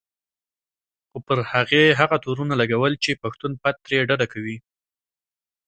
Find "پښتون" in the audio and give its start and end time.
3.23-3.51